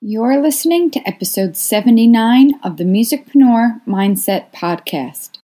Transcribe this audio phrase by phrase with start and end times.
[0.00, 5.38] You're listening to episode 79 of the Musicpreneur Mindset Podcast.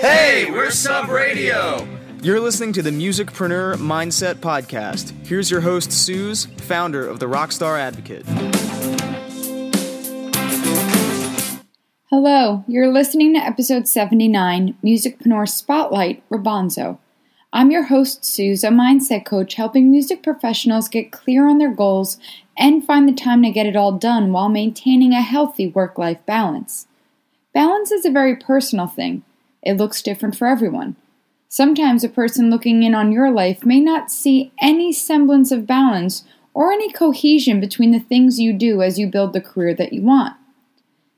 [0.00, 1.86] Hey, we're Sub Radio.
[2.22, 5.12] You're listening to the Musicpreneur Mindset Podcast.
[5.26, 8.24] Here's your host, Suze, founder of the Rockstar Advocate.
[12.08, 16.96] Hello, you're listening to episode 79 Musicpreneur Spotlight Robonzo.
[17.56, 22.18] I'm your host, Suze, a mindset coach helping music professionals get clear on their goals
[22.58, 26.18] and find the time to get it all done while maintaining a healthy work life
[26.26, 26.88] balance.
[27.52, 29.22] Balance is a very personal thing,
[29.62, 30.96] it looks different for everyone.
[31.48, 36.24] Sometimes a person looking in on your life may not see any semblance of balance
[36.54, 40.02] or any cohesion between the things you do as you build the career that you
[40.02, 40.34] want.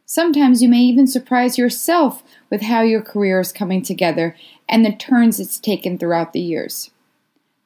[0.09, 4.37] Sometimes you may even surprise yourself with how your career is coming together
[4.69, 6.93] and the turns it's taken throughout the years.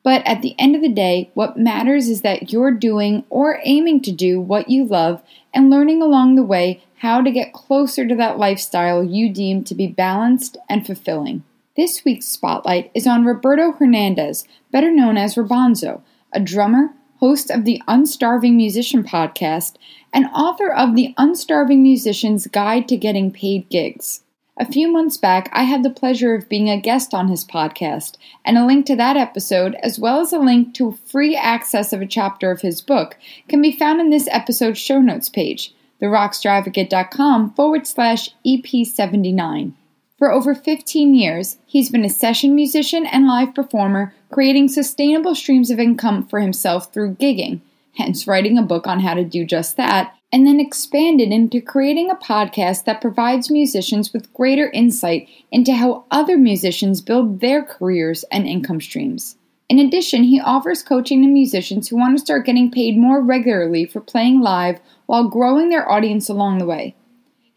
[0.02, 4.00] But at the end of the day, what matters is that you're doing or aiming
[4.02, 5.22] to do what you love
[5.52, 9.74] and learning along the way how to get closer to that lifestyle you deem to
[9.74, 11.44] be balanced and fulfilling.
[11.76, 16.00] This week's spotlight is on Roberto Hernandez, better known as Robonzo,
[16.32, 19.76] a drummer, host of the Unstarving Musician podcast,
[20.12, 24.22] and author of The Unstarving Musician's Guide to Getting Paid Gigs.
[24.56, 28.16] A few months back, I had the pleasure of being a guest on his podcast,
[28.44, 32.00] and a link to that episode, as well as a link to free access of
[32.02, 33.16] a chapter of his book,
[33.48, 39.72] can be found in this episode's show notes page, therockstaradvocate.com forward slash EP79.
[40.20, 45.70] For over 15 years, he's been a session musician and live performer, creating sustainable streams
[45.70, 47.60] of income for himself through gigging,
[47.96, 52.10] hence writing a book on how to do just that, and then expanded into creating
[52.10, 58.22] a podcast that provides musicians with greater insight into how other musicians build their careers
[58.30, 59.38] and income streams.
[59.70, 63.86] In addition, he offers coaching to musicians who want to start getting paid more regularly
[63.86, 66.94] for playing live while growing their audience along the way.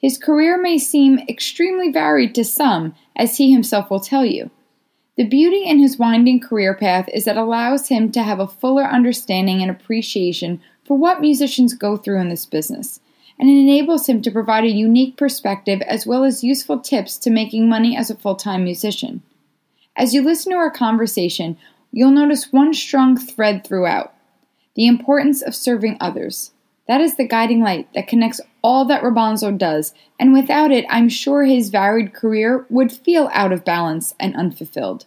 [0.04, 4.52] His career may seem extremely varied to some, as he himself will tell you.
[5.16, 8.48] The beauty in his winding career path is that it allows him to have a
[8.48, 13.00] fuller understanding and appreciation for what musicians go through in this business,
[13.40, 17.30] and it enables him to provide a unique perspective as well as useful tips to
[17.30, 19.24] making money as a full time musician.
[19.96, 21.58] As you listen to our conversation,
[21.94, 24.14] you'll notice one strong thread throughout
[24.76, 26.52] the importance of serving others.
[26.90, 31.10] That is the guiding light that connects all that Robonzo does, and without it, I'm
[31.10, 35.06] sure his varied career would feel out of balance and unfulfilled.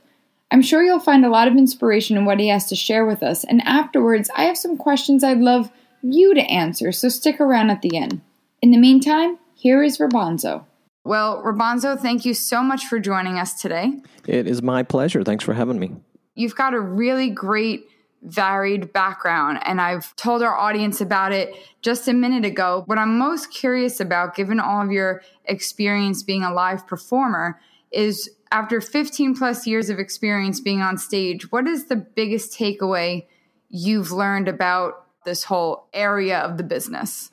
[0.50, 3.22] I'm sure you'll find a lot of inspiration in what he has to share with
[3.22, 5.71] us, and afterwards, I have some questions I'd love
[6.03, 8.21] you to answer, so stick around at the end.
[8.62, 10.65] In the meantime, here is Robonzo.
[11.05, 13.93] Well, Robonzo, thank you so much for joining us today.
[14.27, 15.22] It is my pleasure.
[15.22, 15.95] Thanks for having me.
[16.34, 17.87] You've got a really great,
[18.26, 22.82] varied background, and I've told our audience about it just a minute ago.
[22.87, 27.60] What I'm most curious about, given all of your experience being a live performer,
[27.92, 33.26] is after 15 plus years of experience being on stage, what is the biggest takeaway
[33.69, 37.31] you've learned about this whole area of the business?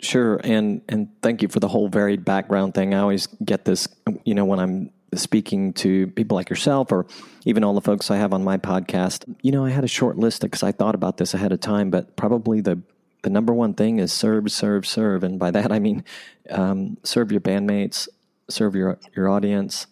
[0.00, 2.92] Sure, and and thank you for the whole varied background thing.
[2.92, 3.86] I always get this,
[4.24, 7.06] you know, when I'm speaking to people like yourself or
[7.44, 9.24] even all the folks I have on my podcast.
[9.42, 11.90] You know, I had a short list because I thought about this ahead of time,
[11.90, 12.80] but probably the
[13.22, 16.04] the number one thing is serve, serve, serve, and by that I mean
[16.50, 18.08] um, serve your bandmates,
[18.48, 19.86] serve your your audience,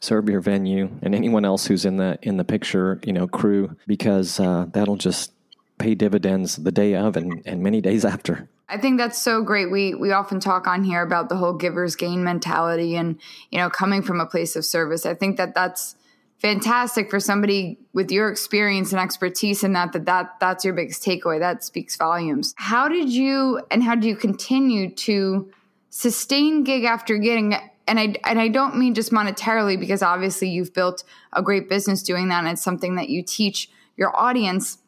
[0.00, 3.76] serve your venue and anyone else who's in the in the picture, you know, crew,
[3.86, 5.32] because uh, that'll just
[5.78, 8.48] pay dividends the day of and, and many days after.
[8.70, 9.70] I think that's so great.
[9.70, 13.20] We we often talk on here about the whole givers gain mentality and
[13.50, 15.04] you know coming from a place of service.
[15.04, 15.96] I think that that's
[16.38, 21.02] fantastic for somebody with your experience and expertise in that that, that that's your biggest
[21.02, 21.40] takeaway.
[21.40, 22.54] That speaks volumes.
[22.56, 25.50] How did you and how do you continue to
[25.90, 27.54] sustain gig after gig
[27.86, 31.02] and I and I don't mean just monetarily because obviously you've built
[31.32, 34.78] a great business doing that and it's something that you teach your audience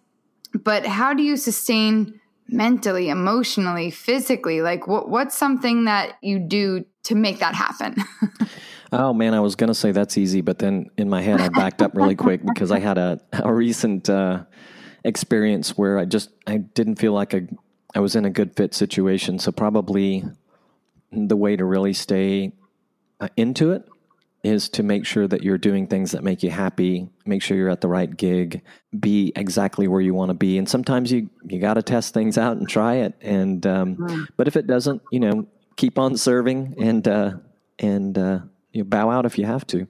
[0.62, 2.20] but how do you sustain
[2.52, 7.96] mentally emotionally physically like what what's something that you do to make that happen?
[8.94, 11.48] Oh man i was going to say that's easy but then in my head i
[11.48, 14.44] backed up really quick because i had a, a recent uh,
[15.02, 17.40] experience where i just i didn't feel like a,
[17.94, 19.38] i was in a good fit situation.
[19.38, 20.24] So probably
[21.10, 22.52] the way to really stay
[23.20, 23.88] uh, into it
[24.42, 27.70] is to make sure that you're doing things that make you happy, make sure you're
[27.70, 28.62] at the right gig,
[28.98, 30.58] be exactly where you want to be.
[30.58, 33.14] And sometimes you you got to test things out and try it.
[33.20, 34.26] And um, mm.
[34.36, 35.46] but if it doesn't, you know,
[35.76, 37.32] keep on serving and uh,
[37.78, 38.40] and uh,
[38.72, 39.86] you bow out if you have to.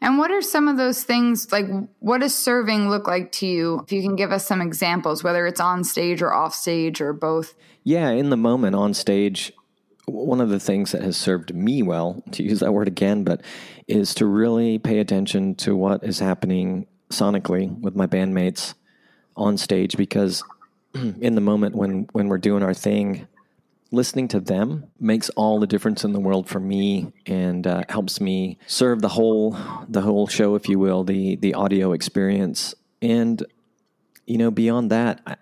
[0.00, 1.66] And what are some of those things like
[1.98, 3.80] what does serving look like to you?
[3.84, 7.12] If you can give us some examples, whether it's on stage or off stage or
[7.12, 7.54] both.
[7.84, 9.52] Yeah, in the moment on stage,
[10.06, 13.42] one of the things that has served me well, to use that word again, but
[13.86, 18.74] is to really pay attention to what is happening sonically with my bandmates
[19.36, 20.42] on stage because
[20.94, 23.26] in the moment when when we're doing our thing,
[23.90, 28.20] listening to them makes all the difference in the world for me and uh, helps
[28.20, 29.56] me serve the whole
[29.88, 32.74] the whole show, if you will, the the audio experience.
[33.02, 33.42] And
[34.26, 35.36] you know, beyond that, I,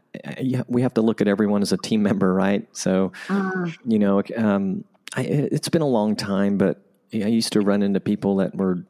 [0.68, 2.66] we have to look at everyone as a team member, right?
[2.76, 3.66] So, uh.
[3.84, 4.84] you know, um,
[5.14, 6.80] I, it's been a long time, but
[7.12, 8.84] I used to run into people that were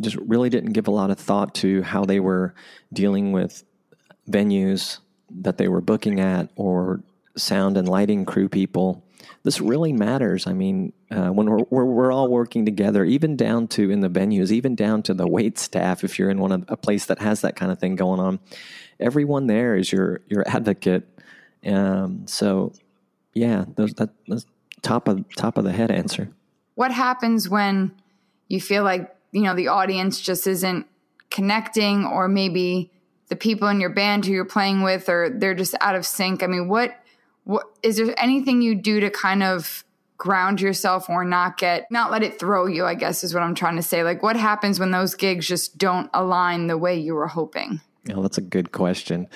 [0.00, 2.54] just really didn't give a lot of thought to how they were
[2.92, 3.64] dealing with
[4.28, 4.98] venues
[5.30, 7.02] that they were booking at or
[7.36, 9.04] sound and lighting crew people.
[9.42, 10.46] This really matters.
[10.46, 14.10] I mean, uh, when we're, we're, we're all working together, even down to in the
[14.10, 17.18] venues, even down to the wait staff, if you're in one of a place that
[17.20, 18.40] has that kind of thing going on,
[19.00, 21.06] everyone there is your your advocate.
[21.66, 22.72] Um, so,
[23.34, 24.46] yeah, those, that, that's
[24.82, 26.30] top of top of the head answer.
[26.74, 27.92] What happens when
[28.48, 30.86] you feel like you know the audience just isn't
[31.30, 32.90] connecting, or maybe
[33.28, 36.42] the people in your band who you're playing with, or they're just out of sync?
[36.42, 36.94] I mean, what
[37.44, 39.84] what is there anything you do to kind of
[40.18, 43.54] ground yourself or not get not let it throw you i guess is what i'm
[43.54, 47.14] trying to say like what happens when those gigs just don't align the way you
[47.14, 49.28] were hoping yeah that's a good question.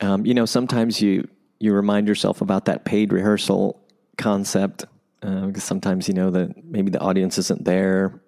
[0.00, 3.80] Um, you know sometimes you you remind yourself about that paid rehearsal
[4.18, 4.84] concept
[5.22, 8.20] uh, because sometimes you know that maybe the audience isn't there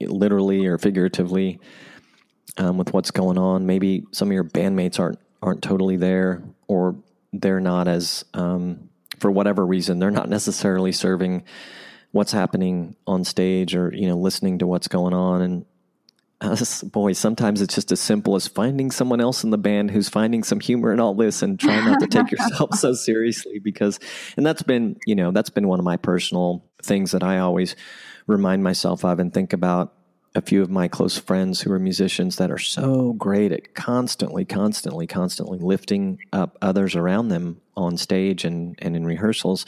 [0.00, 1.60] literally or figuratively
[2.56, 3.66] um, with what's going on.
[3.66, 6.96] Maybe some of your bandmates aren't aren't totally there or
[7.32, 11.44] they're not as um, for whatever reason they're not necessarily serving
[12.12, 15.42] what's happening on stage or you know listening to what's going on.
[15.42, 15.66] And
[16.84, 20.42] boy sometimes it's just as simple as finding someone else in the band who's finding
[20.42, 24.00] some humor in all this and trying not to take yourself so seriously because
[24.36, 27.76] and that's been you know that's been one of my personal things that i always
[28.26, 29.92] remind myself of and think about
[30.34, 34.44] a few of my close friends who are musicians that are so great at constantly,
[34.44, 39.66] constantly, constantly lifting up others around them on stage and, and in rehearsals.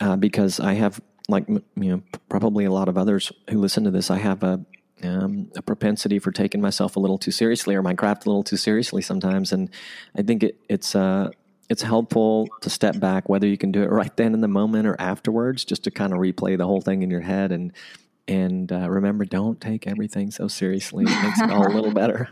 [0.00, 3.90] Uh, because I have, like, you know, probably a lot of others who listen to
[3.90, 4.64] this, I have a,
[5.04, 8.42] um, a propensity for taking myself a little too seriously or my craft a little
[8.42, 9.52] too seriously sometimes.
[9.52, 9.70] And
[10.16, 11.30] I think it, it's, uh,
[11.68, 14.86] it's helpful to step back, whether you can do it right then in the moment
[14.86, 17.72] or afterwards, just to kind of replay the whole thing in your head and
[18.28, 21.04] and uh, remember, don't take everything so seriously.
[21.04, 22.28] It makes it all a little better.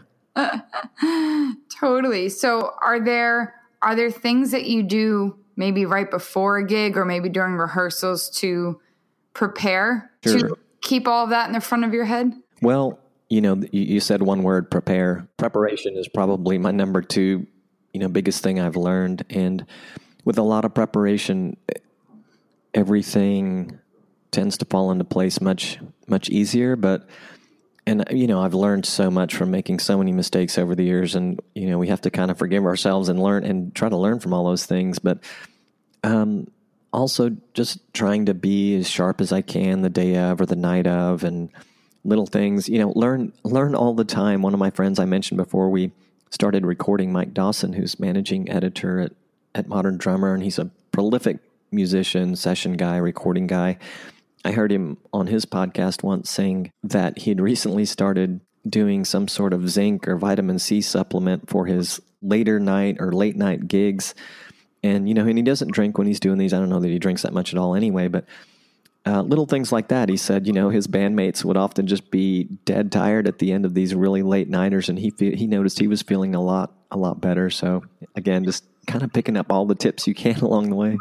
[1.80, 2.28] totally.
[2.28, 7.04] So, are there are there things that you do maybe right before a gig or
[7.04, 8.80] maybe during rehearsals to
[9.34, 10.38] prepare sure.
[10.38, 12.32] to keep all of that in the front of your head?
[12.62, 12.98] Well,
[13.28, 15.28] you know, you said one word, prepare.
[15.36, 17.46] Preparation is probably my number two,
[17.92, 19.24] you know, biggest thing I've learned.
[19.30, 19.64] And
[20.24, 21.56] with a lot of preparation,
[22.74, 23.78] everything
[24.30, 26.76] tends to fall into place much much easier.
[26.76, 27.08] But
[27.86, 31.14] and you know I've learned so much from making so many mistakes over the years,
[31.14, 33.96] and you know we have to kind of forgive ourselves and learn and try to
[33.96, 34.98] learn from all those things.
[34.98, 35.18] But
[36.04, 36.50] um,
[36.92, 40.56] also just trying to be as sharp as I can the day of or the
[40.56, 41.50] night of, and
[42.04, 42.68] little things.
[42.68, 44.42] You know, learn learn all the time.
[44.42, 45.92] One of my friends I mentioned before we
[46.30, 49.12] started recording, Mike Dawson, who's managing editor at
[49.54, 51.38] at Modern Drummer, and he's a prolific
[51.72, 53.78] musician, session guy, recording guy.
[54.44, 59.52] I heard him on his podcast once saying that he'd recently started doing some sort
[59.52, 64.14] of zinc or vitamin C supplement for his later night or late night gigs.
[64.82, 66.54] And, you know, and he doesn't drink when he's doing these.
[66.54, 68.24] I don't know that he drinks that much at all anyway, but
[69.06, 70.08] uh, little things like that.
[70.08, 73.64] He said, you know, his bandmates would often just be dead tired at the end
[73.64, 76.72] of these really late nighters, and he fe- he noticed he was feeling a lot
[76.90, 77.48] a lot better.
[77.48, 77.82] So
[78.14, 80.98] again, just kind of picking up all the tips you can along the way.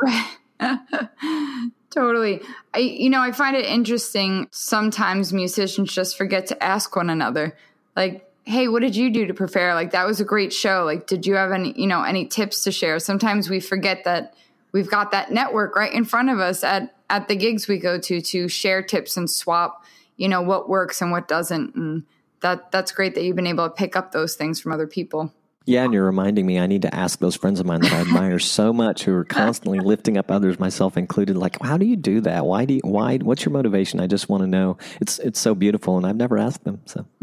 [1.90, 2.42] Totally.
[2.74, 7.58] I you know, I find it interesting sometimes musicians just forget to ask one another.
[7.98, 9.74] Like, "Hey, what did you do to prepare?
[9.74, 10.86] Like that was a great show.
[10.86, 14.36] Like did you have any, you know, any tips to share?" Sometimes we forget that
[14.72, 18.00] we've got that network right in front of us at at the gigs we go
[18.00, 19.84] to to share tips and swap,
[20.18, 21.76] you know, what works and what doesn't.
[21.76, 22.04] And
[22.42, 25.34] that that's great that you've been able to pick up those things from other people.
[25.70, 28.02] Yeah, and you're reminding me I need to ask those friends of mine that I
[28.02, 31.38] admire so much who are constantly lifting up others, myself included.
[31.38, 32.48] Like, how do you do that?
[32.48, 33.18] Why do you, why?
[33.18, 34.00] What's your motivation?
[34.00, 34.80] I just want to know.
[35.00, 36.82] It's it's so beautiful, and I've never asked them.
[36.86, 37.06] So,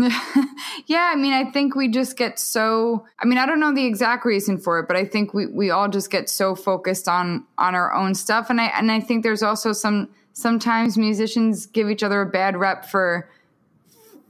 [0.87, 3.05] yeah, I mean, I think we just get so.
[3.19, 5.71] I mean, I don't know the exact reason for it, but I think we we
[5.71, 9.25] all just get so focused on on our own stuff, and I and I think
[9.25, 13.29] there's also some sometimes musicians give each other a bad rep for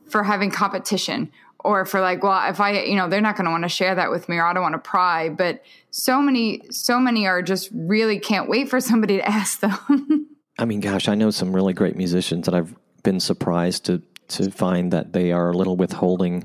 [0.08, 1.30] for having competition
[1.66, 3.94] or for like well if i you know they're not going to want to share
[3.94, 7.42] that with me or i don't want to pry but so many so many are
[7.42, 11.54] just really can't wait for somebody to ask them i mean gosh i know some
[11.54, 15.76] really great musicians that i've been surprised to to find that they are a little
[15.76, 16.44] withholding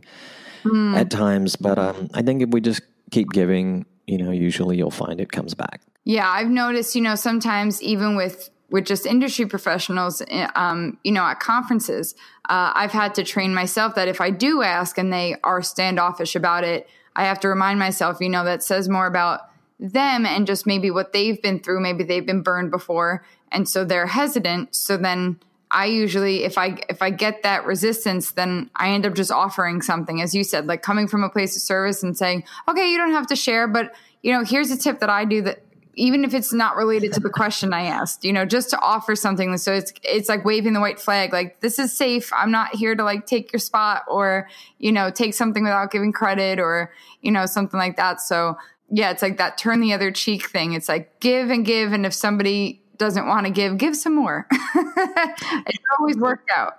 [0.63, 0.95] mm.
[0.95, 4.91] at times but um, i think if we just keep giving you know usually you'll
[4.91, 9.45] find it comes back yeah i've noticed you know sometimes even with with just industry
[9.45, 12.15] professionals, eh, um, you know, at conferences,
[12.49, 16.35] uh, I've had to train myself that if I do ask and they are standoffish
[16.35, 19.41] about it, I have to remind myself, you know, that says more about
[19.79, 21.81] them and just maybe what they've been through.
[21.81, 24.73] Maybe they've been burned before, and so they're hesitant.
[24.73, 29.15] So then I usually, if I if I get that resistance, then I end up
[29.15, 32.45] just offering something, as you said, like coming from a place of service and saying,
[32.69, 35.41] okay, you don't have to share, but you know, here's a tip that I do
[35.41, 35.63] that
[35.95, 39.15] even if it's not related to the question I asked, you know, just to offer
[39.15, 39.57] something.
[39.57, 42.31] So it's it's like waving the white flag, like this is safe.
[42.33, 44.47] I'm not here to like take your spot or
[44.79, 48.21] you know take something without giving credit or you know something like that.
[48.21, 48.57] So
[48.89, 50.73] yeah, it's like that turn the other cheek thing.
[50.73, 54.45] It's like give and give, and if somebody doesn't want to give, give some more.
[54.75, 56.73] it always worked out.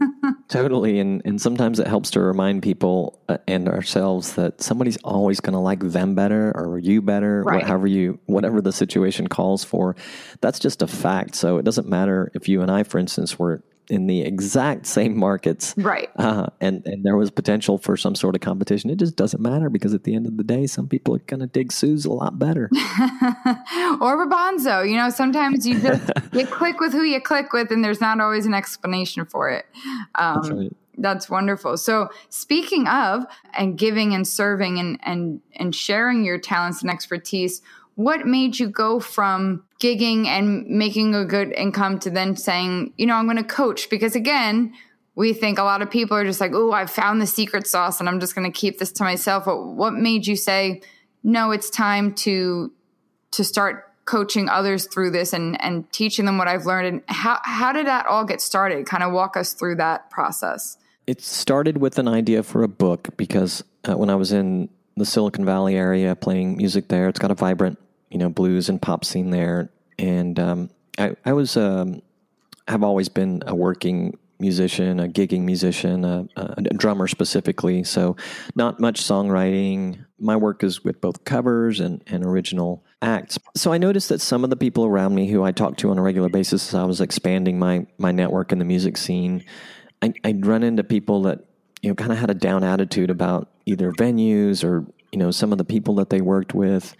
[0.48, 5.38] totally, and and sometimes it helps to remind people uh, and ourselves that somebody's always
[5.38, 7.60] going to like them better or you better, right.
[7.60, 9.94] whatever you whatever the situation calls for.
[10.40, 11.34] That's just a fact.
[11.34, 15.16] So it doesn't matter if you and I, for instance, were in the exact same
[15.16, 16.10] markets, right?
[16.16, 18.90] Uh, and and there was potential for some sort of competition.
[18.90, 21.40] It just doesn't matter because at the end of the day, some people are going
[21.40, 24.88] to dig Suze a lot better, or Robonzo.
[24.88, 28.20] You know, sometimes you just you click with who you click with, and there's not
[28.20, 29.66] always an explanation for it.
[30.16, 30.76] Um, That's right.
[30.98, 31.76] That's wonderful.
[31.76, 37.60] So speaking of and giving and serving and and and sharing your talents and expertise,
[37.96, 43.06] what made you go from gigging and making a good income to then saying, you
[43.06, 43.90] know, I'm going to coach?
[43.90, 44.74] Because again,
[45.14, 47.98] we think a lot of people are just like, oh, I've found the secret sauce
[47.98, 49.46] and I'm just going to keep this to myself.
[49.46, 50.82] But what made you say,
[51.24, 52.70] no, it's time to
[53.32, 56.86] to start coaching others through this and and teaching them what I've learned?
[56.86, 58.84] And how how did that all get started?
[58.86, 60.76] Kind of walk us through that process.
[61.06, 65.06] It started with an idea for a book because uh, when I was in the
[65.06, 67.78] Silicon Valley area playing music there, it's got a vibrant
[68.10, 72.02] you know blues and pop scene there, and um, I, I was um,
[72.68, 77.84] have always been a working musician, a gigging musician, a, a, drummer specifically.
[77.84, 78.16] So,
[78.54, 80.04] not much songwriting.
[80.18, 83.38] My work is with both covers and, and original acts.
[83.54, 85.98] So, I noticed that some of the people around me who I talked to on
[85.98, 89.44] a regular basis as I was expanding my, my network in the music scene,
[90.02, 91.40] I, I'd run into people that,
[91.82, 95.52] you know, kind of had a down attitude about either venues or, you know, some
[95.52, 96.94] of the people that they worked with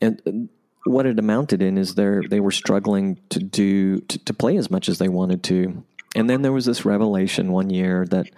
[0.00, 0.48] and
[0.84, 4.70] what it amounted in is they they were struggling to do to, to, play as
[4.70, 5.84] much as they wanted to.
[6.16, 8.30] And then there was this revelation one year that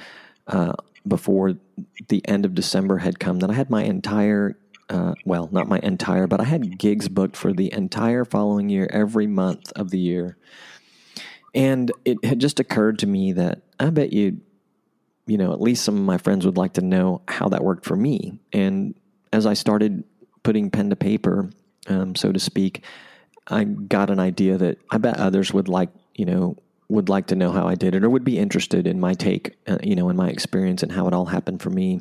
[0.46, 0.72] uh,
[1.06, 1.54] before
[2.08, 4.56] the end of December had come that I had my entire
[4.92, 8.86] uh, well, not my entire, but I had gigs booked for the entire following year,
[8.90, 10.36] every month of the year.
[11.54, 14.40] And it had just occurred to me that I bet you,
[15.26, 17.86] you know, at least some of my friends would like to know how that worked
[17.86, 18.38] for me.
[18.52, 18.94] And
[19.32, 20.04] as I started
[20.42, 21.50] putting pen to paper,
[21.88, 22.84] um, so to speak,
[23.48, 26.56] I got an idea that I bet others would like, you know,
[26.88, 29.56] would like to know how I did it or would be interested in my take,
[29.66, 32.00] uh, you know, in my experience and how it all happened for me.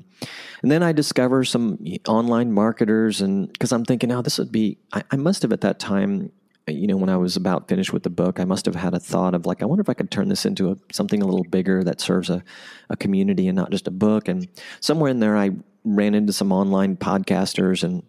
[0.61, 4.77] And then I discover some online marketers, and because I'm thinking, oh, this would be,
[4.91, 6.31] I, I must have at that time
[6.67, 8.99] you know, when I was about finished with the book, I must have had a
[8.99, 11.43] thought of like, I wonder if I could turn this into a, something a little
[11.43, 12.43] bigger that serves a,
[12.89, 14.27] a community and not just a book.
[14.27, 14.47] And
[14.79, 15.51] somewhere in there, I
[15.83, 18.03] ran into some online podcasters and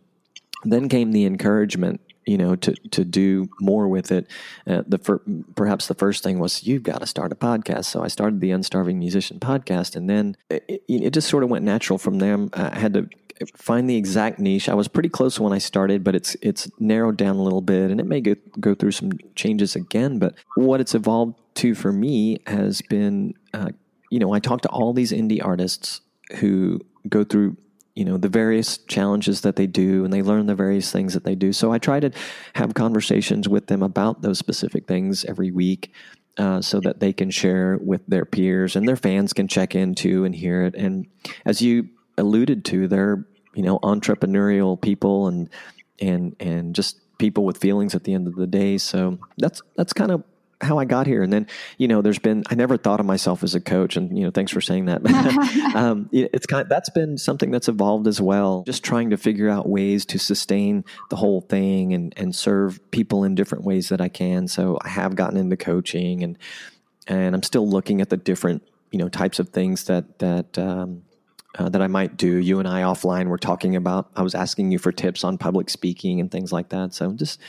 [0.64, 4.26] then came the encouragement you know to to do more with it.
[4.66, 5.22] Uh, the fir-
[5.54, 7.86] perhaps the first thing was you've got to start a podcast.
[7.86, 11.64] So i started the unstarving musician podcast and then it, it just sort of went
[11.64, 12.38] natural from there.
[12.54, 13.08] I had to
[13.56, 14.68] find the exact niche.
[14.68, 17.90] I was pretty close when i started but it's it's narrowed down a little bit
[17.90, 21.92] and it may go, go through some changes again but what it's evolved to for
[21.92, 23.70] me has been uh,
[24.10, 26.00] you know i talk to all these indie artists
[26.36, 27.56] who go through
[27.94, 31.24] you know the various challenges that they do and they learn the various things that
[31.24, 31.52] they do.
[31.52, 32.10] So i try to
[32.54, 35.92] have conversations with them about those specific things every week
[36.38, 40.24] uh, so that they can share with their peers and their fans can check into
[40.24, 40.74] and hear it.
[40.74, 41.06] And
[41.44, 45.48] as you alluded to they're you know entrepreneurial people and
[46.00, 48.78] and and just people with feelings at the end of the day.
[48.78, 50.24] So that's that's kind of
[50.62, 51.22] how I got here.
[51.22, 51.46] And then,
[51.78, 54.30] you know, there's been, I never thought of myself as a coach and, you know,
[54.30, 55.04] thanks for saying that.
[55.74, 58.62] um, it's kind of, that's been something that's evolved as well.
[58.64, 63.24] Just trying to figure out ways to sustain the whole thing and, and serve people
[63.24, 64.48] in different ways that I can.
[64.48, 66.38] So I have gotten into coaching and,
[67.06, 71.02] and I'm still looking at the different you know types of things that that um,
[71.58, 72.36] uh, that I might do.
[72.36, 74.10] You and I offline were talking about.
[74.16, 76.94] I was asking you for tips on public speaking and things like that.
[76.94, 77.40] So just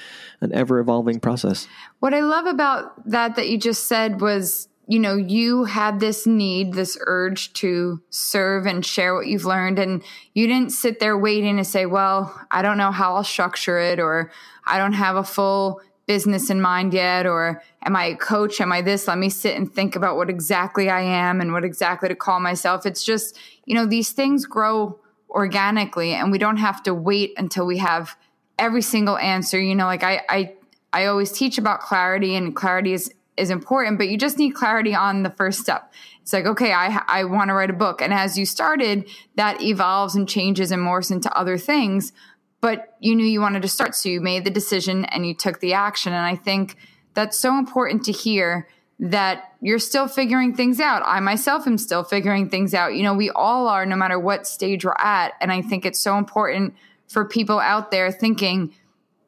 [0.42, 1.68] an ever evolving process.
[2.00, 6.28] What I love about that that you just said was you know, you had this
[6.28, 9.80] need, this urge to serve and share what you've learned.
[9.80, 13.80] And you didn't sit there waiting to say, well, I don't know how I'll structure
[13.80, 14.32] it, or
[14.66, 18.60] I don't have a full business in mind yet, or am I a coach?
[18.60, 19.08] Am I this?
[19.08, 22.40] Let me sit and think about what exactly I am and what exactly to call
[22.40, 22.86] myself.
[22.86, 27.66] It's just, you know, these things grow organically and we don't have to wait until
[27.66, 28.16] we have
[28.60, 29.60] every single answer.
[29.60, 30.54] You know, like I, I,
[30.92, 34.94] I always teach about clarity and clarity is is important, but you just need clarity
[34.94, 35.92] on the first step.
[36.22, 38.02] It's like, okay, I, I want to write a book.
[38.02, 42.14] And as you started, that evolves and changes and morphs into other things.
[42.64, 43.94] But you knew you wanted to start.
[43.94, 46.14] So you made the decision and you took the action.
[46.14, 46.78] And I think
[47.14, 51.04] that's so important to hear that you're still figuring things out.
[51.06, 52.96] I myself am still figuring things out.
[52.96, 55.34] You know, we all are, no matter what stage we're at.
[55.42, 56.74] And I think it's so important
[57.10, 58.74] for people out there thinking,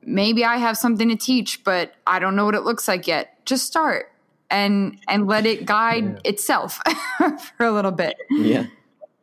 [0.02, 3.46] maybe I have something to teach, but I don't know what it looks like yet
[3.46, 4.14] just start
[4.50, 6.32] and and let it guide yeah.
[6.32, 6.80] itself
[7.58, 8.16] for a little bit.
[8.30, 8.68] Yeah.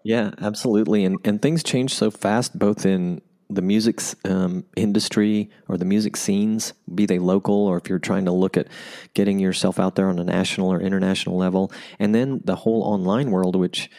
[0.04, 1.07] Yeah, absolutely.
[1.07, 3.23] And and things change so fast both in
[3.55, 8.25] the music um, industry or the music scenes, be they local or if you're trying
[8.25, 8.69] to look at
[9.15, 13.31] getting yourself out there on a national or international level, and then the whole online
[13.31, 13.91] world, which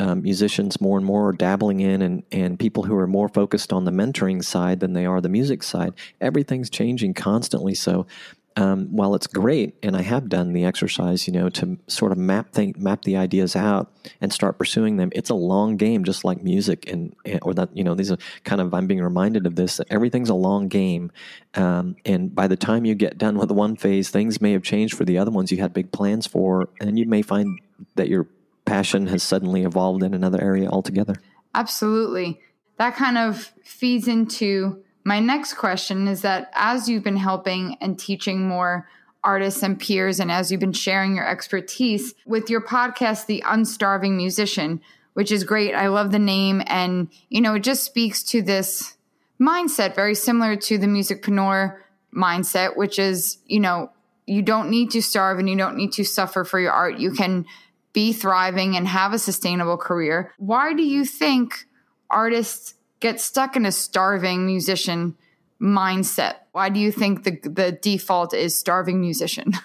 [0.00, 3.72] um, musicians more and more are dabbling in, and, and people who are more focused
[3.72, 5.92] on the mentoring side than they are the music side.
[6.20, 7.74] Everything's changing constantly.
[7.74, 8.06] So
[8.56, 12.18] um, while it's great, and I have done the exercise, you know, to sort of
[12.18, 15.10] map think, map the ideas out and start pursuing them.
[15.12, 18.60] It's a long game, just like music, and or that you know, these are kind
[18.60, 19.78] of I'm being reminded of this.
[19.78, 21.10] That everything's a long game,
[21.54, 24.96] um, and by the time you get done with one phase, things may have changed
[24.96, 27.58] for the other ones you had big plans for, and you may find
[27.94, 28.28] that your
[28.64, 31.16] passion has suddenly evolved in another area altogether.
[31.54, 32.40] Absolutely,
[32.76, 37.98] that kind of feeds into my next question is that as you've been helping and
[37.98, 38.88] teaching more
[39.24, 44.16] artists and peers, and as you've been sharing your expertise with your podcast, The Unstarving
[44.16, 44.80] Musician,
[45.14, 45.74] which is great.
[45.74, 46.62] I love the name.
[46.66, 48.96] And, you know, it just speaks to this
[49.40, 51.78] mindset very similar to the musicpreneur
[52.14, 53.90] mindset, which is, you know,
[54.26, 56.98] you don't need to starve and you don't need to suffer for your art.
[56.98, 57.44] You can
[57.92, 60.32] be thriving and have a sustainable career.
[60.38, 61.66] Why do you think
[62.08, 65.16] artists get stuck in a starving musician
[65.60, 66.36] mindset?
[66.52, 69.52] Why do you think the the default is starving musician?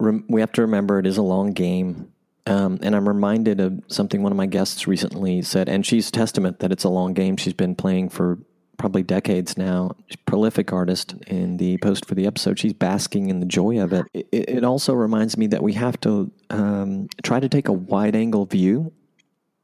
[0.00, 2.12] We have to remember it is a long game.
[2.46, 6.60] Um, and I'm reminded of something one of my guests recently said, and she's testament
[6.60, 7.36] that it's a long game.
[7.36, 8.38] She's been playing for
[8.76, 9.92] probably decades now.
[10.26, 11.14] prolific artist.
[11.26, 14.06] In the post for the episode, she's basking in the joy of it.
[14.14, 18.16] It, it also reminds me that we have to um, try to take a wide
[18.16, 18.92] angle view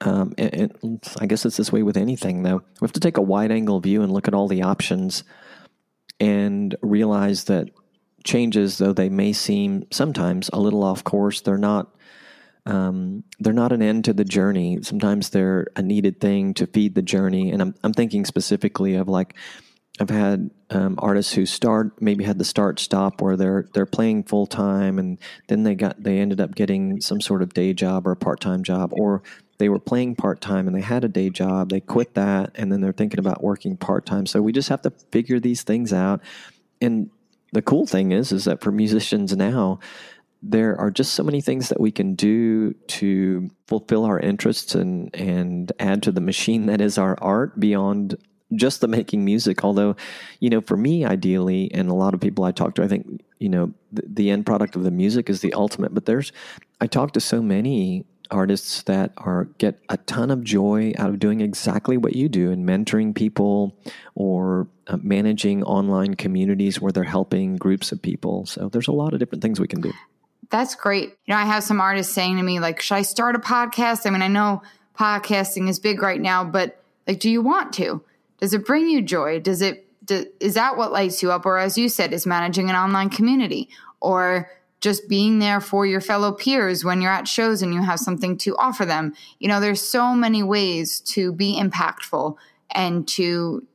[0.01, 2.63] um, I guess it's this way with anything, though.
[2.81, 5.25] We have to take a wide angle view and look at all the options
[6.21, 7.71] and realize that
[8.25, 11.91] changes, though they may seem sometimes a little off course, they're not.
[12.67, 14.79] Um, they're not an end to the journey.
[14.81, 17.51] Sometimes they're a needed thing to feed the journey.
[17.51, 19.35] And I'm, I'm thinking specifically of like
[20.01, 24.25] I've had um, artists who start maybe had the start stop where they're they're playing
[24.25, 28.07] full time and then they got they ended up getting some sort of day job
[28.07, 29.23] or a part time job or
[29.59, 31.71] they were playing part time and they had a day job.
[31.71, 34.27] They quit that and then they're thinking about working part time.
[34.27, 36.21] So we just have to figure these things out.
[36.81, 37.11] And
[37.53, 39.79] the cool thing is, is that for musicians now,
[40.43, 45.15] there are just so many things that we can do to fulfill our interests and
[45.15, 48.17] and add to the machine that is our art beyond
[48.55, 49.65] just the making music.
[49.65, 49.97] Although,
[50.41, 53.23] you know, for me, ideally, and a lot of people I talk to, I think
[53.39, 55.95] you know the, the end product of the music is the ultimate.
[55.95, 56.31] But there's,
[56.81, 61.19] I talk to so many artists that are get a ton of joy out of
[61.19, 63.77] doing exactly what you do and mentoring people
[64.15, 68.45] or uh, managing online communities where they're helping groups of people.
[68.45, 69.93] So there's a lot of different things we can do.
[70.51, 71.11] That's great.
[71.27, 74.07] You know, I have some artists saying to me like, "Should I start a podcast?"
[74.07, 74.63] I mean, I know
[74.99, 78.03] podcasting is big right now, but like, do you want to?
[78.41, 79.41] Does it bring you joy?
[79.41, 82.69] Does it do, is that what lights you up or as you said is managing
[82.69, 83.71] an online community
[84.01, 84.51] or
[84.85, 88.37] just being there for your fellow peers when you're at shows and you have something
[88.37, 89.15] to offer them.
[89.39, 92.37] You know, there's so many ways to be impactful
[92.71, 93.67] and to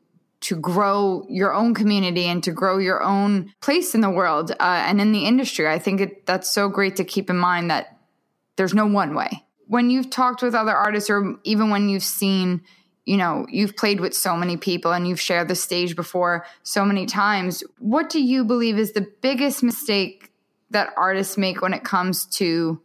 [0.41, 4.83] to grow your own community and to grow your own place in the world uh,
[4.87, 5.67] and in the industry.
[5.67, 7.97] I think it, that's so great to keep in mind that
[8.55, 9.43] there's no one way.
[9.67, 12.61] When you've talked with other artists, or even when you've seen,
[13.05, 16.85] you know, you've played with so many people and you've shared the stage before so
[16.85, 20.18] many times, what do you believe is the biggest mistake
[20.71, 22.81] that artists make when it comes to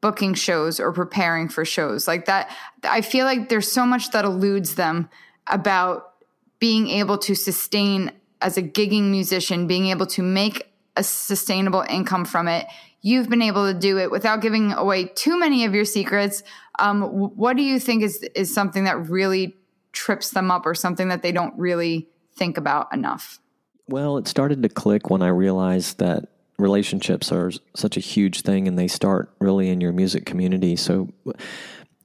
[0.00, 2.08] booking shows or preparing for shows.
[2.08, 2.50] Like that
[2.84, 5.08] i feel like there's so much that eludes them
[5.46, 6.14] about
[6.58, 12.24] being able to sustain as a gigging musician being able to make a sustainable income
[12.24, 12.66] from it.
[13.02, 16.42] You've been able to do it without giving away too many of your secrets.
[16.78, 19.56] Um, what do you think is is something that really
[19.92, 23.40] trips them up or something that they don't really think about enough?
[23.88, 26.28] Well it started to click when i realized that
[26.60, 30.76] relationships are such a huge thing and they start really in your music community.
[30.76, 31.08] So,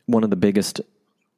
[0.06, 0.82] one of the biggest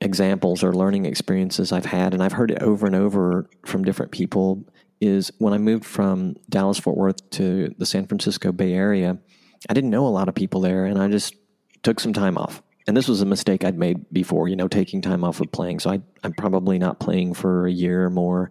[0.02, 4.12] examples or learning experiences I've had, and I've heard it over and over from different
[4.12, 4.66] people,
[5.00, 9.18] is when I moved from Dallas Fort Worth to the San Francisco Bay Area.
[9.70, 11.36] I didn't know a lot of people there, and I just
[11.84, 12.62] took some time off.
[12.88, 15.80] And this was a mistake I'd made before, you know, taking time off of playing.
[15.80, 18.50] So I, I'm probably not playing for a year or more.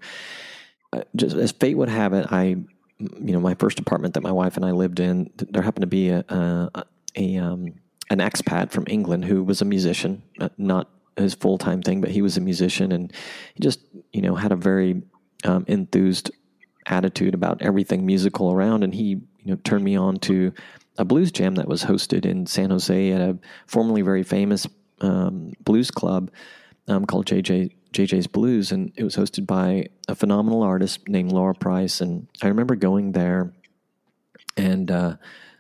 [0.93, 2.57] Uh, just as fate would have it, I
[2.99, 5.87] you know, my first apartment that my wife and I lived in, there happened to
[5.87, 6.85] be a, a,
[7.17, 7.75] a um,
[8.11, 10.23] an expat from England who was a musician,
[10.57, 13.13] not his full time thing, but he was a musician, and
[13.55, 13.81] he just
[14.13, 15.03] you know had a very
[15.45, 16.31] um, enthused
[16.87, 20.53] attitude about everything musical around, and he you know turned me on to
[20.99, 24.67] a blues jam that was hosted in San Jose at a formerly very famous
[25.01, 26.31] um, blues club
[26.89, 31.55] um, called JJ JJ's Blues, and it was hosted by a phenomenal artist named Laura
[31.55, 32.01] Price.
[32.01, 33.53] And I remember going there
[34.57, 35.17] and uh,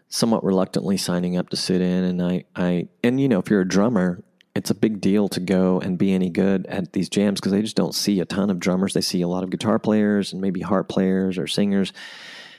[0.09, 2.05] somewhat reluctantly signing up to sit in.
[2.05, 4.22] And I, I, and you know, if you're a drummer,
[4.55, 7.62] it's a big deal to go and be any good at these jams because they
[7.62, 8.94] just don't see a ton of drummers.
[8.94, 11.92] They see a lot of guitar players and maybe harp players or singers.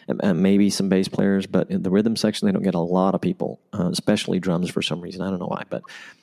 [0.10, 3.14] And maybe some bass players, but in the rhythm section, they don't get a lot
[3.14, 5.22] of people, uh, especially drums for some reason.
[5.22, 5.82] I don't know why, but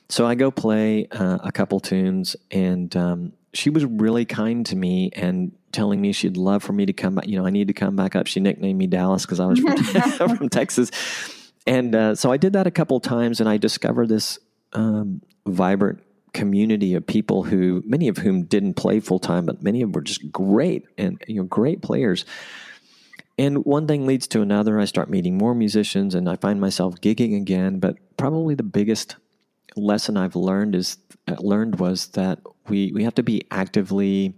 [0.09, 4.77] so I go play uh, a couple tunes, and um, she was really kind to
[4.77, 7.27] me and telling me she'd love for me to come back.
[7.27, 8.27] You know, I need to come back up.
[8.27, 9.77] She nicknamed me Dallas because I was from,
[10.37, 10.91] from Texas.
[11.67, 14.39] And uh, so I did that a couple times and I discovered this
[14.73, 16.01] um, vibrant
[16.33, 19.93] community of people who, many of whom didn't play full time, but many of them
[19.93, 22.25] were just great and, you know, great players.
[23.39, 24.79] And one thing leads to another.
[24.79, 27.79] I start meeting more musicians and I find myself gigging again.
[27.81, 29.17] But probably the biggest
[29.77, 34.35] lesson I've learned is uh, learned was that we we have to be actively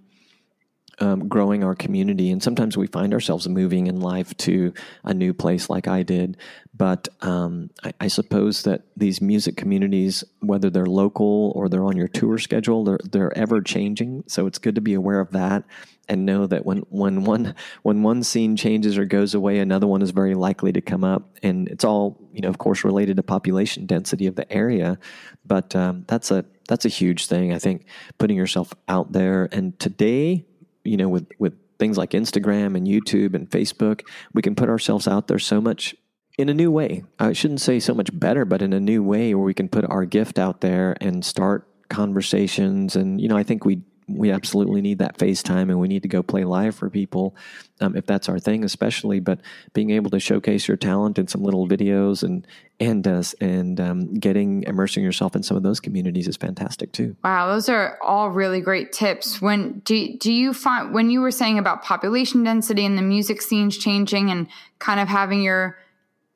[0.98, 4.72] um, growing our community, and sometimes we find ourselves moving in life to
[5.04, 6.36] a new place, like I did.
[6.74, 11.96] But um, I, I, suppose that these music communities, whether they're local or they're on
[11.96, 14.24] your tour schedule, they're they're ever changing.
[14.26, 15.64] So it's good to be aware of that
[16.08, 20.02] and know that when when one when one scene changes or goes away, another one
[20.02, 23.22] is very likely to come up, and it's all you know, of course, related to
[23.22, 24.98] population density of the area.
[25.44, 27.52] But um, that's a that's a huge thing.
[27.52, 27.86] I think
[28.18, 30.44] putting yourself out there, and today,
[30.86, 35.06] you know, with with things like Instagram and YouTube and Facebook, we can put ourselves
[35.06, 35.94] out there so much
[36.38, 37.04] in a new way.
[37.18, 39.84] I shouldn't say so much better, but in a new way where we can put
[39.90, 42.96] our gift out there and start conversations.
[42.96, 46.08] And you know, I think we we absolutely need that FaceTime and we need to
[46.08, 47.34] go play live for people
[47.80, 49.18] um, if that's our thing, especially.
[49.18, 49.40] But
[49.72, 52.46] being able to showcase your talent in some little videos and
[52.78, 57.16] and uh, and um, getting immersing yourself in some of those communities is fantastic too.
[57.24, 59.42] Wow, those are all really great tips.
[59.42, 63.42] When do do you find when you were saying about population density and the music
[63.42, 64.46] scenes changing and
[64.78, 65.78] kind of having your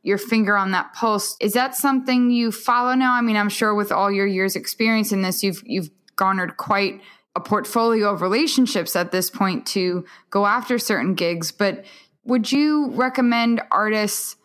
[0.03, 3.75] your finger on that pulse is that something you follow now i mean i'm sure
[3.75, 7.03] with all your years experience in this you've you've garnered quite
[7.41, 11.53] a portfolio of relationships at this point to go after certain gigs.
[11.53, 11.85] But
[12.25, 14.37] would you recommend artists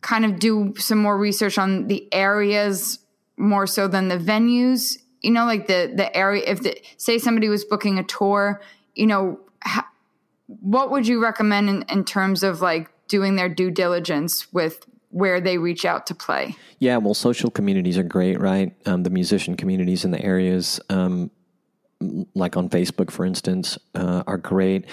[0.00, 3.00] kind of do some more research on the areas
[3.36, 4.98] more so than the venues?
[5.20, 6.42] You know, like the the area.
[6.46, 8.62] If the, say somebody was booking a tour,
[8.94, 9.88] you know, ha,
[10.46, 15.40] what would you recommend in, in terms of like doing their due diligence with where
[15.40, 16.54] they reach out to play?
[16.78, 18.74] Yeah, well, social communities are great, right?
[18.86, 20.80] Um, the musician communities in the areas.
[20.88, 21.30] Um,
[22.34, 24.86] like on Facebook, for instance, uh, are great.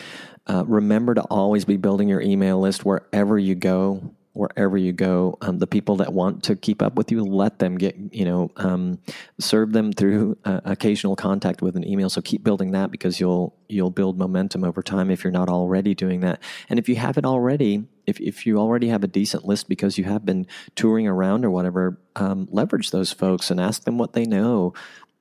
[0.48, 4.14] Uh, remember to always be building your email list wherever you go.
[4.34, 7.78] Wherever you go, um, the people that want to keep up with you, let them
[7.78, 9.00] get, you know, um,
[9.40, 12.10] serve them through uh, occasional contact with an email.
[12.10, 15.96] So keep building that because you'll you'll build momentum over time if you're not already
[15.96, 16.42] doing that.
[16.68, 19.98] And if you have it already, if if you already have a decent list because
[19.98, 24.12] you have been touring around or whatever, um, leverage those folks and ask them what
[24.12, 24.74] they know.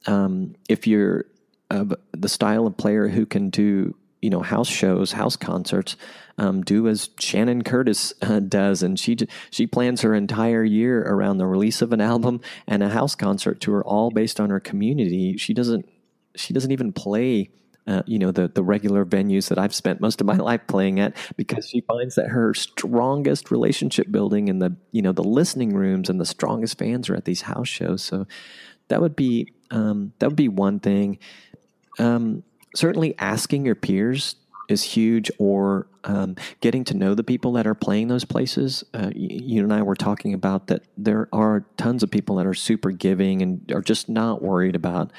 [0.06, 1.26] Um, if you're
[1.70, 5.96] of the style of player who can do you know house shows, house concerts,
[6.38, 9.16] um, do as Shannon Curtis uh, does, and she
[9.50, 13.60] she plans her entire year around the release of an album and a house concert
[13.60, 15.36] tour, all based on her community.
[15.36, 15.86] She doesn't
[16.36, 17.50] she doesn't even play
[17.86, 21.00] uh, you know the the regular venues that I've spent most of my life playing
[21.00, 25.74] at because she finds that her strongest relationship building in the you know the listening
[25.74, 28.02] rooms and the strongest fans are at these house shows.
[28.02, 28.26] So
[28.88, 31.18] that would be um, that would be one thing.
[31.98, 32.42] Um,
[32.74, 34.36] certainly, asking your peers
[34.68, 38.82] is huge, or um, getting to know the people that are playing those places.
[38.94, 42.54] Uh, you and I were talking about that there are tons of people that are
[42.54, 45.12] super giving and are just not worried about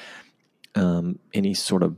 [0.74, 1.96] um, any sort of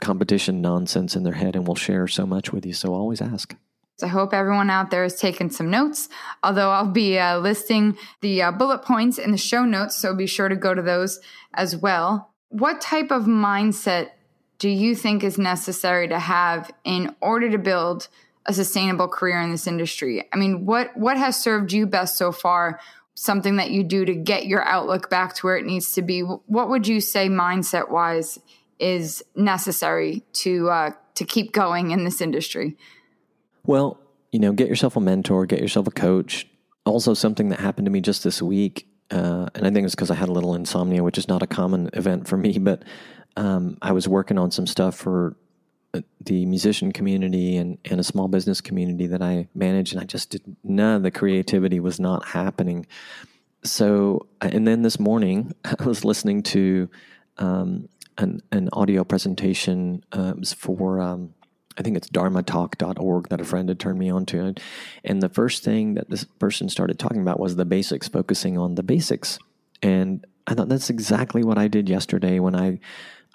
[0.00, 2.72] competition nonsense in their head and will share so much with you.
[2.72, 3.54] So always ask.
[4.02, 6.10] I hope everyone out there has taken some notes,
[6.42, 10.26] although I'll be uh, listing the uh, bullet points in the show notes, so be
[10.26, 11.18] sure to go to those
[11.54, 12.34] as well.
[12.50, 14.10] What type of mindset
[14.58, 18.08] do you think is necessary to have in order to build
[18.46, 20.26] a sustainable career in this industry?
[20.32, 22.80] I mean, what what has served you best so far?
[23.14, 26.20] Something that you do to get your outlook back to where it needs to be.
[26.20, 28.38] What would you say mindset wise
[28.78, 32.76] is necessary to uh, to keep going in this industry?
[33.64, 33.98] Well,
[34.32, 36.46] you know, get yourself a mentor, get yourself a coach.
[36.84, 40.10] Also, something that happened to me just this week, uh, and I think it's because
[40.10, 42.58] I had a little insomnia, which is not a common event for me.
[42.58, 42.84] But
[43.36, 45.36] um, I was working on some stuff for
[45.94, 50.04] uh, the musician community and, and a small business community that I manage, and I
[50.04, 52.86] just did none the creativity was not happening.
[53.62, 56.88] So, and then this morning, I was listening to
[57.38, 61.34] um, an, an audio presentation uh, for um,
[61.78, 64.54] I think it's dharmatalk.org that a friend had turned me on to.
[65.04, 68.76] And the first thing that this person started talking about was the basics, focusing on
[68.76, 69.38] the basics.
[69.82, 72.80] And I thought that's exactly what I did yesterday when I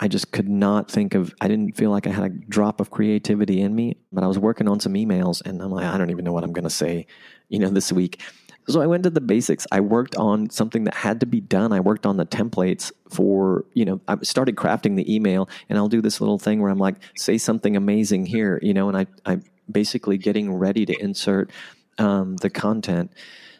[0.01, 2.89] I just could not think of I didn't feel like I had a drop of
[2.89, 6.09] creativity in me, but I was working on some emails and I'm like I don't
[6.09, 7.05] even know what I'm going to say,
[7.49, 8.19] you know, this week.
[8.67, 9.67] So I went to the basics.
[9.71, 11.71] I worked on something that had to be done.
[11.71, 15.87] I worked on the templates for, you know, I started crafting the email and I'll
[15.87, 19.07] do this little thing where I'm like, say something amazing here, you know, and I,
[19.25, 21.51] I'm basically getting ready to insert
[21.97, 23.11] um, the content.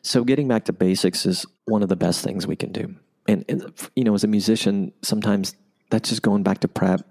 [0.01, 2.95] So getting back to basics is one of the best things we can do.
[3.27, 5.55] And, and, you know, as a musician, sometimes
[5.91, 7.01] that's just going back to prep,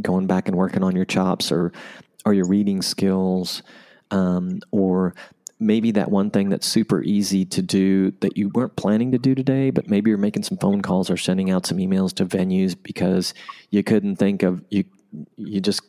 [0.00, 1.72] going back and working on your chops or,
[2.24, 3.62] or your reading skills,
[4.10, 5.14] um, or
[5.58, 9.34] maybe that one thing that's super easy to do that you weren't planning to do
[9.34, 12.74] today, but maybe you're making some phone calls or sending out some emails to venues
[12.80, 13.34] because
[13.70, 14.84] you couldn't think of you
[15.36, 15.82] you just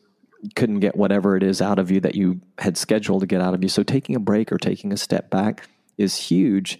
[0.55, 3.53] couldn't get whatever it is out of you that you had scheduled to get out
[3.53, 3.69] of you.
[3.69, 6.79] So taking a break or taking a step back is huge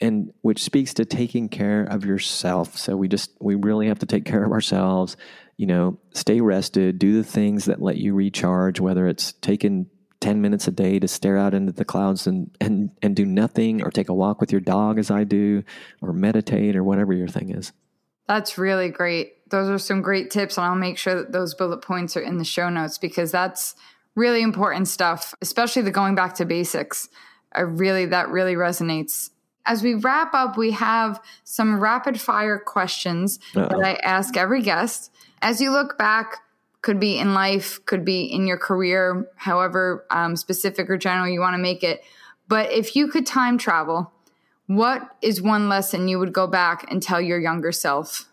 [0.00, 2.76] and which speaks to taking care of yourself.
[2.76, 5.16] So we just we really have to take care of ourselves,
[5.56, 9.86] you know, stay rested, do the things that let you recharge, whether it's taking
[10.22, 13.82] 10 minutes a day to stare out into the clouds and, and, and do nothing
[13.82, 15.64] or take a walk with your dog as I do
[16.00, 17.72] or meditate or whatever your thing is.
[18.28, 19.50] That's really great.
[19.50, 22.38] Those are some great tips, and I'll make sure that those bullet points are in
[22.38, 23.74] the show notes because that's
[24.14, 27.08] really important stuff, especially the going back to basics.
[27.52, 29.30] I really, that really resonates.
[29.64, 33.68] As we wrap up, we have some rapid fire questions Uh-oh.
[33.68, 35.12] that I ask every guest.
[35.40, 36.38] As you look back
[36.82, 41.40] could be in life, could be in your career, however um, specific or general you
[41.40, 42.02] want to make it.
[42.48, 44.12] But if you could time travel,
[44.66, 48.28] what is one lesson you would go back and tell your younger self?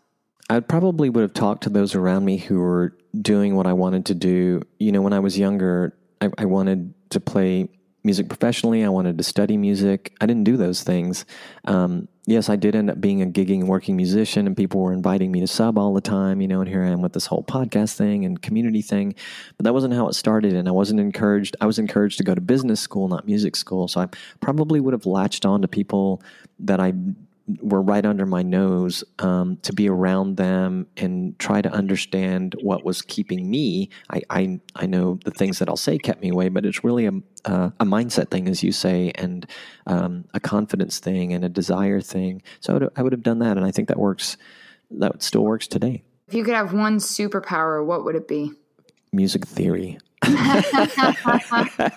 [0.49, 4.07] I probably would have talked to those around me who were doing what I wanted
[4.07, 4.63] to do.
[4.79, 7.69] You know, when I was younger, I, I wanted to play
[8.03, 8.83] music professionally.
[8.83, 10.15] I wanted to study music.
[10.21, 11.25] I didn't do those things.
[11.65, 15.31] Um, yes, I did end up being a gigging working musician, and people were inviting
[15.31, 16.61] me to sub all the time, you know.
[16.61, 19.15] And here I am with this whole podcast thing and community thing.
[19.57, 21.55] But that wasn't how it started, and I wasn't encouraged.
[21.59, 23.87] I was encouraged to go to business school, not music school.
[23.87, 24.07] So I
[24.39, 26.21] probably would have latched on to people
[26.59, 26.93] that I
[27.61, 32.83] were right under my nose um, to be around them and try to understand what
[32.83, 33.89] was keeping me.
[34.09, 37.05] I, I, I know the things that I'll say kept me away, but it's really
[37.05, 37.13] a,
[37.45, 39.47] uh, a mindset thing, as you say, and
[39.87, 42.41] um, a confidence thing and a desire thing.
[42.59, 44.37] So I would, I would have done that, and I think that works.
[44.91, 46.03] That still works today.
[46.27, 48.53] If you could have one superpower, what would it be?
[49.11, 49.99] Music theory.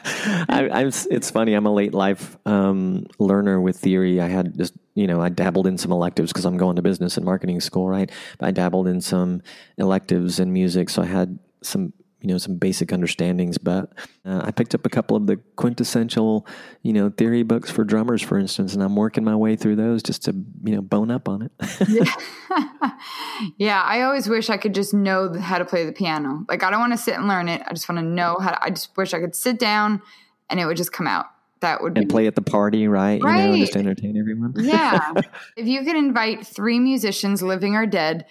[0.49, 1.55] I, it's funny.
[1.55, 4.21] I'm a late life um, learner with theory.
[4.21, 7.17] I had just, you know, I dabbled in some electives because I'm going to business
[7.17, 8.11] and marketing school, right?
[8.41, 9.43] I dabbled in some
[9.79, 11.93] electives in music, so I had some
[12.23, 13.93] you know some basic understandings but
[14.25, 16.47] uh, i picked up a couple of the quintessential
[16.83, 20.03] you know theory books for drummers for instance and i'm working my way through those
[20.03, 20.33] just to
[20.65, 21.53] you know bone up on it.
[21.89, 22.15] Yeah.
[23.59, 26.45] yeah i always wish i could just know how to play the piano.
[26.49, 27.63] Like i don't want to sit and learn it.
[27.67, 30.01] I just want to know how to, i just wish i could sit down
[30.49, 31.27] and it would just come out.
[31.61, 33.45] That would be and be, play at the party right, right.
[33.45, 34.55] you know just entertain everyone.
[34.57, 35.13] Yeah.
[35.57, 38.27] If you could invite three musicians living or dead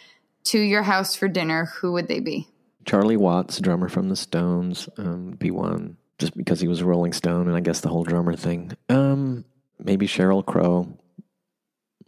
[0.46, 2.48] to your house for dinner who would they be
[2.86, 7.48] Charlie Watts, drummer from the Stones, um, be one, just because he was Rolling Stone,
[7.48, 8.72] and I guess the whole drummer thing.
[8.90, 9.46] Um,
[9.80, 10.98] maybe Sheryl Crow.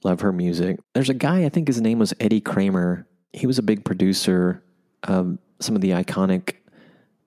[0.04, 0.80] Love her music.
[0.94, 3.08] There's a guy, I think his name was Eddie Kramer.
[3.32, 4.62] He was a big producer
[5.04, 6.56] of some of the iconic,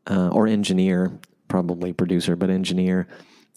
[0.06, 3.08] uh, or engineer, probably producer, but engineer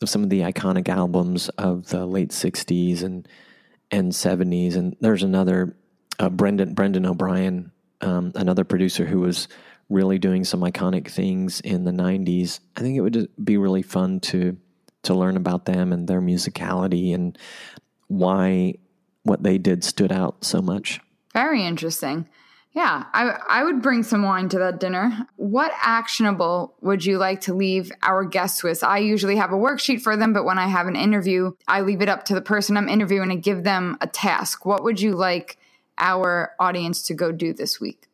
[0.01, 3.27] of some of the iconic albums of the late 60s and
[3.91, 4.75] and 70s.
[4.75, 5.75] And there's another,
[6.19, 7.71] uh, Brendan, Brendan O'Brien,
[8.01, 9.47] um, another producer who was
[9.89, 12.59] really doing some iconic things in the 90s.
[12.75, 14.57] I think it would be really fun to
[15.01, 17.37] to learn about them and their musicality and
[18.07, 18.73] why
[19.23, 20.99] what they did stood out so much.
[21.33, 22.27] Very interesting.
[22.71, 25.25] Yeah, I, I would bring some wine to that dinner.
[25.37, 28.83] What actionable would you like to leave our guests with?
[28.83, 32.01] I usually have a worksheet for them, but when I have an interview, I leave
[32.01, 34.65] it up to the person I'm interviewing and give them a task.
[34.65, 35.57] What would you like
[35.97, 38.08] our audience to go do this week?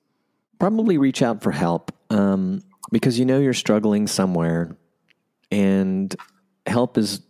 [0.59, 4.77] Probably reach out for help um, because you know you're struggling somewhere
[5.51, 6.15] and
[6.65, 7.21] help is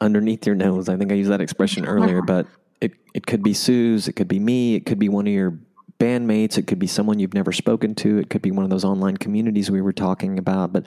[0.00, 0.88] underneath your nose.
[0.88, 2.46] I think I used that expression earlier, but
[2.80, 5.58] it, it could be Suze, it could be me, it could be one of your
[5.98, 8.84] bandmates, it could be someone you've never spoken to, it could be one of those
[8.84, 10.72] online communities we were talking about.
[10.72, 10.86] But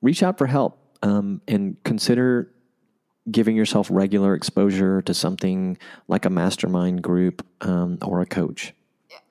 [0.00, 2.50] reach out for help um, and consider
[3.30, 8.74] giving yourself regular exposure to something like a mastermind group um, or a coach.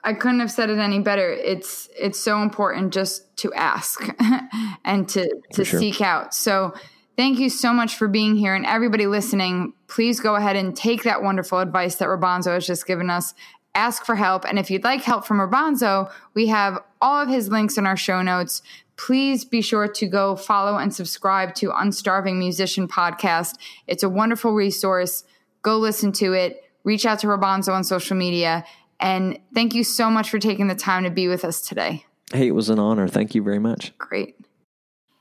[0.04, 1.32] I couldn't have said it any better.
[1.32, 4.06] It's it's so important just to ask
[4.84, 5.80] and to to sure.
[5.80, 6.34] seek out.
[6.34, 6.74] So
[7.16, 9.72] thank you so much for being here and everybody listening.
[9.88, 13.34] Please go ahead and take that wonderful advice that Robonzo has just given us.
[13.74, 14.44] Ask for help.
[14.44, 17.96] And if you'd like help from Robonzo, we have all of his links in our
[17.96, 18.62] show notes.
[18.96, 23.56] Please be sure to go follow and subscribe to Unstarving Musician Podcast.
[23.88, 25.24] It's a wonderful resource.
[25.62, 26.62] Go listen to it.
[26.84, 28.64] Reach out to Robonzo on social media
[29.00, 32.04] and thank you so much for taking the time to be with us today.
[32.32, 33.08] Hey, it was an honor.
[33.08, 33.96] Thank you very much.
[33.98, 34.36] Great.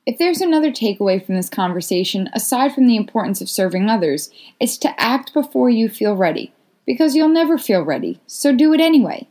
[0.06, 4.78] If there's another takeaway from this conversation, aside from the importance of serving others, it's
[4.80, 6.54] to act before you feel ready,
[6.86, 9.28] because you'll never feel ready, so do it anyway.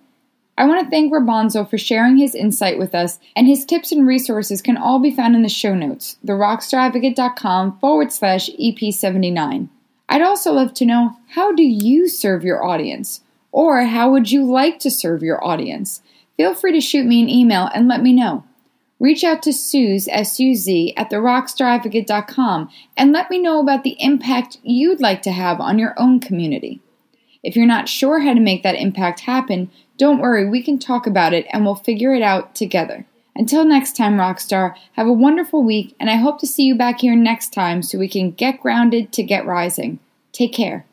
[0.56, 4.06] I want to thank Robonzo for sharing his insight with us, and his tips and
[4.06, 9.68] resources can all be found in the show notes, therockstaradvocate.com forward slash EP79.
[10.08, 13.22] I'd also love to know how do you serve your audience?
[13.52, 16.02] Or how would you like to serve your audience?
[16.36, 18.44] Feel free to shoot me an email and let me know.
[18.98, 25.00] Reach out to Suze, S-U-Z, at therockstaradvocate.com and let me know about the impact you'd
[25.00, 26.80] like to have on your own community.
[27.42, 31.06] If you're not sure how to make that impact happen, don't worry, we can talk
[31.06, 33.04] about it and we'll figure it out together.
[33.34, 37.00] Until next time, Rockstar, have a wonderful week, and I hope to see you back
[37.00, 39.98] here next time so we can get grounded to get rising.
[40.32, 40.84] Take care.